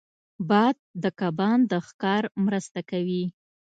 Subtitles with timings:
[0.49, 3.23] باد د کبان د ښکار مرسته کوي